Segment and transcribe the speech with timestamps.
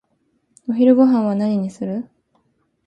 [0.67, 2.09] お昼ごはんは何にする？